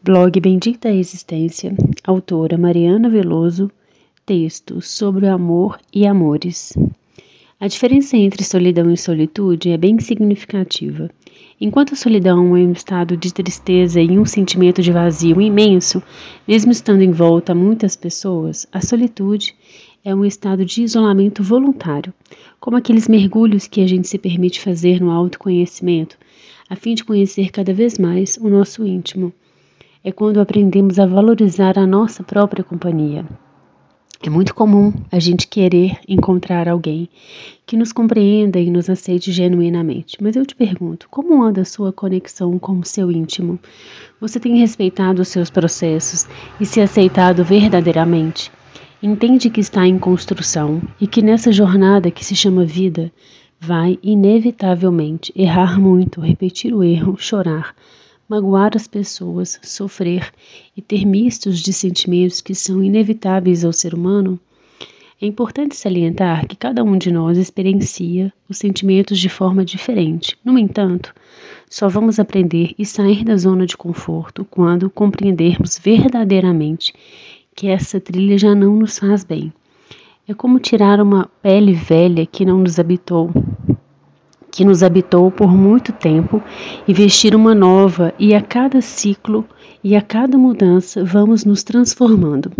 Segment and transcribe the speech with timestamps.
[0.00, 1.74] Blog Bendita Existência,
[2.04, 3.68] autora Mariana Veloso,
[4.24, 6.72] texto sobre o amor e amores.
[7.58, 11.10] A diferença entre solidão e solitude é bem significativa.
[11.60, 16.00] Enquanto a solidão é um estado de tristeza e um sentimento de vazio imenso,
[16.46, 19.52] mesmo estando em volta a muitas pessoas, a solitude
[20.04, 22.14] é um estado de isolamento voluntário,
[22.60, 26.16] como aqueles mergulhos que a gente se permite fazer no autoconhecimento,
[26.70, 29.34] a fim de conhecer cada vez mais o nosso íntimo
[30.08, 33.26] é quando aprendemos a valorizar a nossa própria companhia.
[34.22, 37.10] É muito comum a gente querer encontrar alguém
[37.66, 40.16] que nos compreenda e nos aceite genuinamente.
[40.22, 43.58] Mas eu te pergunto, como anda a sua conexão com o seu íntimo?
[44.18, 46.26] Você tem respeitado os seus processos
[46.58, 48.50] e se aceitado verdadeiramente?
[49.02, 53.12] Entende que está em construção e que nessa jornada que se chama vida,
[53.60, 57.74] vai inevitavelmente errar muito, repetir o erro, chorar,
[58.28, 60.30] magoar as pessoas, sofrer
[60.76, 64.38] e ter mistos de sentimentos que são inevitáveis ao ser humano,
[65.20, 70.38] é importante salientar que cada um de nós experiencia os sentimentos de forma diferente.
[70.44, 71.12] No entanto,
[71.68, 76.92] só vamos aprender e sair da zona de conforto quando compreendermos verdadeiramente
[77.52, 79.52] que essa trilha já não nos faz bem.
[80.28, 83.32] É como tirar uma pele velha que não nos habitou
[84.50, 86.42] que nos habitou por muito tempo
[86.86, 89.44] e vestir uma nova, e a cada ciclo
[89.82, 92.50] e a cada mudança vamos nos transformando.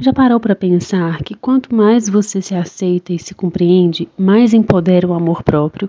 [0.00, 5.06] Já parou para pensar que quanto mais você se aceita e se compreende, mais empodera
[5.06, 5.88] o amor próprio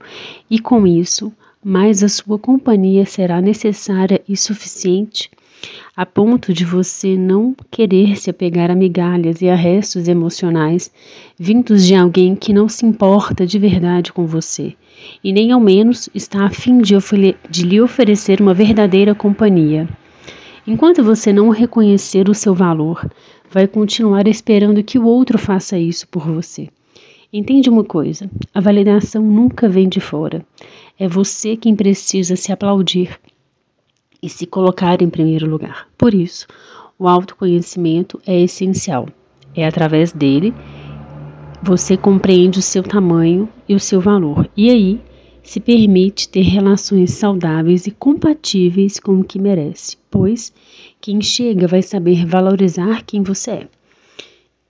[0.49, 1.31] e com isso,
[1.63, 5.29] mais a sua companhia será necessária e suficiente?
[5.95, 10.91] A ponto de você não querer se apegar a migalhas e a restos emocionais
[11.37, 14.75] vindos de alguém que não se importa de verdade com você
[15.23, 16.95] e nem ao menos está a fim de,
[17.49, 19.87] de lhe oferecer uma verdadeira companhia.
[20.67, 23.07] Enquanto você não reconhecer o seu valor,
[23.51, 26.69] vai continuar esperando que o outro faça isso por você.
[27.31, 30.45] Entende uma coisa: a validação nunca vem de fora.
[30.97, 33.19] É você quem precisa se aplaudir
[34.25, 35.87] e se colocar em primeiro lugar.
[35.95, 36.47] Por isso,
[36.97, 39.07] o autoconhecimento é essencial.
[39.55, 40.51] É através dele
[41.61, 44.49] você compreende o seu tamanho e o seu valor.
[44.57, 44.99] E aí
[45.43, 50.51] se permite ter relações saudáveis e compatíveis com o que merece, pois
[50.99, 53.67] quem chega vai saber valorizar quem você é.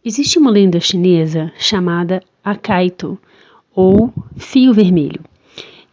[0.03, 3.17] Existe uma lenda chinesa chamada Akaito,
[3.73, 5.21] ou fio vermelho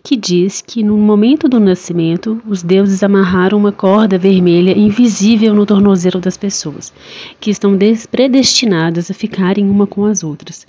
[0.02, 5.64] que diz que no momento do nascimento, os deuses amarraram uma corda vermelha invisível no
[5.64, 6.92] tornozelo das pessoas,
[7.38, 7.78] que estão
[8.10, 10.66] predestinadas a ficarem uma com as outras,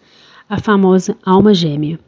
[0.47, 1.99] a famosa alma gêmea.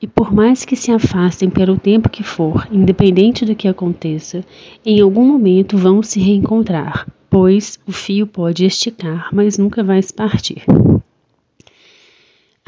[0.00, 4.44] E por mais que se afastem pelo tempo que for, independente do que aconteça,
[4.84, 10.12] em algum momento vão se reencontrar, pois o fio pode esticar, mas nunca vai se
[10.12, 10.64] partir.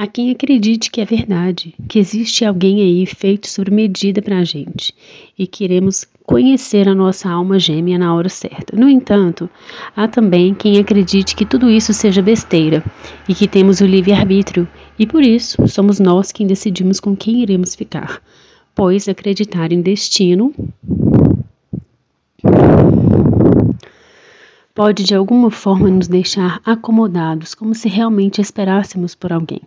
[0.01, 4.45] Há quem acredite que é verdade, que existe alguém aí feito sobre medida para a
[4.45, 4.95] gente
[5.37, 8.77] e queremos conhecer a nossa alma gêmea na hora certa.
[8.77, 9.51] No entanto,
[9.97, 12.85] há também quem acredite que tudo isso seja besteira
[13.29, 17.75] e que temos o livre-arbítrio e por isso somos nós quem decidimos com quem iremos
[17.75, 18.23] ficar,
[18.77, 20.55] pois acreditar em destino
[24.78, 29.61] pode de alguma forma nos deixar acomodados, como se realmente esperássemos por alguém.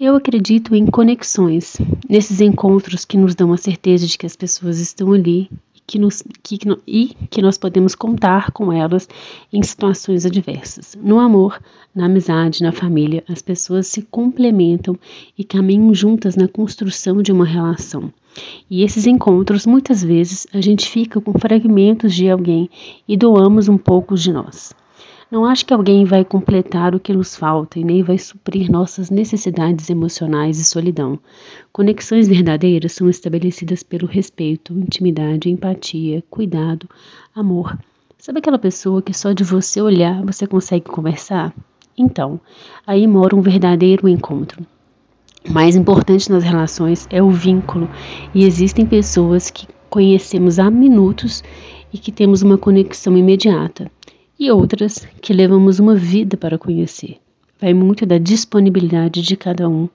[0.00, 1.76] Eu acredito em conexões,
[2.08, 5.98] nesses encontros que nos dão a certeza de que as pessoas estão ali e que,
[5.98, 9.06] nos, que, e que nós podemos contar com elas
[9.52, 10.96] em situações adversas.
[10.98, 11.60] No amor,
[11.94, 14.98] na amizade, na família, as pessoas se complementam
[15.36, 18.10] e caminham juntas na construção de uma relação.
[18.70, 22.68] E esses encontros, muitas vezes, a gente fica com fragmentos de alguém
[23.06, 24.74] e doamos um pouco de nós.
[25.28, 29.10] Não acho que alguém vai completar o que nos falta e nem vai suprir nossas
[29.10, 31.18] necessidades emocionais e solidão.
[31.72, 36.88] Conexões verdadeiras são estabelecidas pelo respeito, intimidade, empatia, cuidado,
[37.34, 37.76] amor.
[38.18, 41.52] Sabe aquela pessoa que só de você olhar você consegue conversar?
[41.98, 42.40] Então,
[42.86, 44.64] aí mora um verdadeiro encontro.
[45.48, 47.88] O mais importante nas relações é o vínculo,
[48.34, 51.42] e existem pessoas que conhecemos há minutos
[51.92, 53.90] e que temos uma conexão imediata,
[54.38, 57.18] e outras que levamos uma vida para conhecer.
[57.60, 59.88] Vai muito da disponibilidade de cada um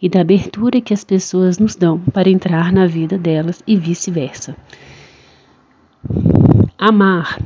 [0.00, 4.56] e da abertura que as pessoas nos dão para entrar na vida delas e vice-versa.
[6.78, 7.42] Amar.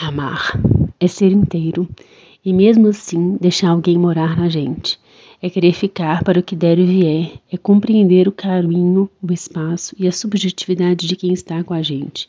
[0.00, 0.58] Amar
[0.98, 1.86] é ser inteiro
[2.44, 4.98] e mesmo assim deixar alguém morar na gente
[5.40, 9.94] É querer ficar para o que der e vier, é compreender o caminho, o espaço
[9.98, 12.28] e a subjetividade de quem está com a gente.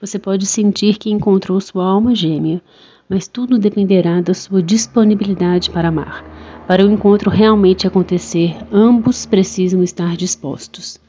[0.00, 2.62] Você pode sentir que encontrou sua alma gêmea,
[3.08, 6.24] mas tudo dependerá da sua disponibilidade para amar.
[6.66, 11.00] Para o encontro realmente acontecer, ambos precisam estar dispostos.